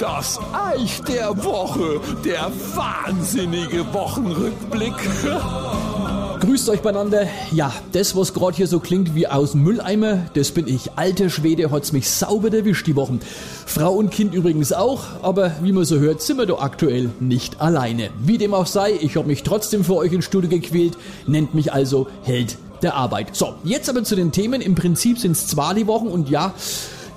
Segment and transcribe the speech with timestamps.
[0.00, 4.94] Das Eich der Woche, der wahnsinnige Wochenrückblick.
[6.40, 7.28] Grüßt euch beieinander.
[7.52, 10.90] Ja, das, was gerade hier so klingt wie aus dem Mülleimer, das bin ich.
[10.96, 13.20] Alter Schwede, hat's mich sauber erwischt die Wochen.
[13.64, 17.60] Frau und Kind übrigens auch, aber wie man so hört, sind wir doch aktuell nicht
[17.60, 18.10] alleine.
[18.18, 20.96] Wie dem auch sei, ich habe mich trotzdem für euch ins Studio gequält,
[21.28, 23.34] nennt mich also Held der Arbeit.
[23.34, 24.60] So, jetzt aber zu den Themen.
[24.60, 26.54] Im Prinzip sind's zwar die Wochen und ja,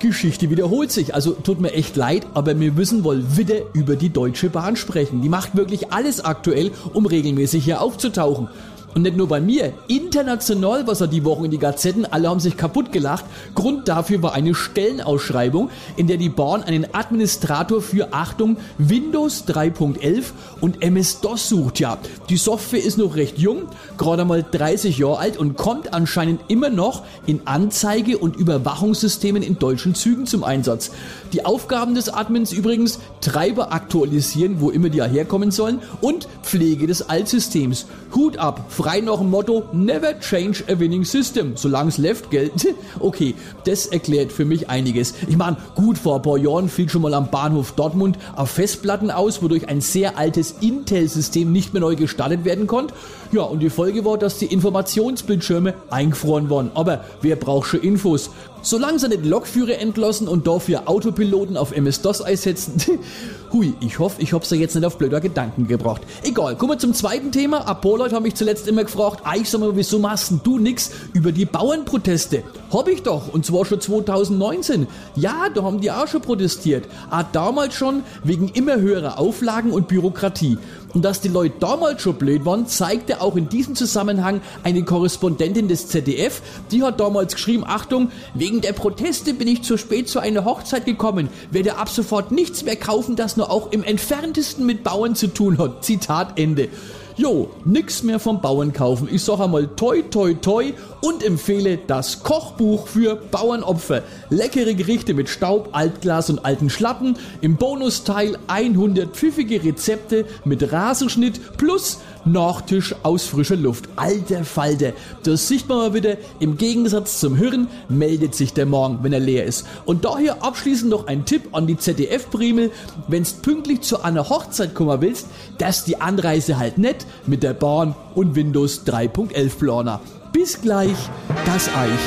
[0.02, 1.14] Geschichte wiederholt sich.
[1.14, 5.22] Also tut mir echt leid, aber wir müssen wohl wieder über die Deutsche Bahn sprechen.
[5.22, 8.48] Die macht wirklich alles aktuell, um regelmäßig hier aufzutauchen.
[8.94, 12.40] Und nicht nur bei mir, international, was er die Woche in die Gazetten, alle haben
[12.40, 13.24] sich kaputt gelacht.
[13.54, 20.24] Grund dafür war eine Stellenausschreibung, in der die Bahn einen Administrator für, Achtung, Windows 3.11
[20.60, 21.80] und MS-DOS sucht.
[21.80, 21.96] Ja,
[22.28, 23.62] die Software ist noch recht jung,
[23.96, 29.58] gerade mal 30 Jahre alt und kommt anscheinend immer noch in Anzeige- und Überwachungssystemen in
[29.58, 30.90] deutschen Zügen zum Einsatz.
[31.32, 36.86] Die Aufgaben des Admins übrigens, Treiber aktualisieren, wo immer die ja herkommen sollen und Pflege
[36.86, 37.86] des Altsystems.
[38.14, 42.52] Hut ab, frei noch ein Motto, never change a winning system, solange es left gilt.
[42.98, 45.14] Okay, das erklärt für mich einiges.
[45.26, 49.10] Ich meine, gut, vor ein paar Jahren fiel schon mal am Bahnhof Dortmund auf Festplatten
[49.10, 52.94] aus, wodurch ein sehr altes Intel-System nicht mehr neu gestartet werden konnte.
[53.32, 56.70] Ja, und die Folge war, dass die Informationsbildschirme eingefroren waren.
[56.74, 58.30] Aber wer braucht schon Infos?
[58.62, 62.80] Solange sie nicht Lokführer entlassen und dafür Autopiloten auf MS-DOS einsetzen.
[63.52, 66.00] Hui, ich hoffe, ich hab's ja jetzt nicht auf blöder Gedanken gebracht.
[66.22, 67.78] Egal, kommen wir zum zweiten Thema.
[67.82, 71.32] Leute haben mich zuletzt immer gefragt, ah, ich sag mal, wieso machst du nix über
[71.32, 72.44] die Bauernproteste?
[72.72, 74.86] Hab ich doch, und zwar schon 2019.
[75.16, 76.86] Ja, da haben die auch schon protestiert.
[77.10, 80.56] Ah, damals schon wegen immer höherer Auflagen und Bürokratie.
[80.94, 85.68] Und dass die Leute damals schon blöd waren, zeigte auch in diesem Zusammenhang eine Korrespondentin
[85.68, 90.20] des ZDF, die hat damals geschrieben, Achtung, wegen der Proteste bin ich zu spät zu
[90.20, 94.84] einer Hochzeit gekommen, werde ab sofort nichts mehr kaufen, das nur auch im entferntesten mit
[94.84, 95.84] Bauern zu tun hat.
[95.84, 96.68] Zitat Ende.
[97.16, 99.06] Jo, nix mehr vom Bauern kaufen.
[99.12, 100.72] Ich sag einmal toi toi toi
[101.02, 104.02] und empfehle das Kochbuch für Bauernopfer.
[104.30, 107.18] Leckere Gerichte mit Staub, Altglas und alten Schlappen.
[107.42, 113.88] Im Bonusteil 100 pfiffige Rezepte mit Rasenschnitt plus Nachtisch aus frischer Luft.
[113.96, 114.92] Alter Falter.
[115.24, 116.16] Das sieht man mal wieder.
[116.38, 119.66] Im Gegensatz zum Hirn meldet sich der Morgen, wenn er leer ist.
[119.84, 122.70] Und daher abschließend noch ein Tipp an die ZDF-Primel.
[123.08, 125.26] Wenn's pünktlich zu einer Hochzeit kommen willst,
[125.58, 130.00] dass die Anreise halt nett mit der Bahn und Windows 3.11 Planer.
[130.32, 130.96] Bis gleich,
[131.44, 132.00] das Eich.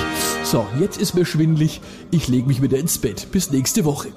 [0.43, 1.81] So, jetzt ist mir schwindlig.
[2.09, 3.27] Ich leg mich wieder ins Bett.
[3.31, 4.09] Bis nächste Woche.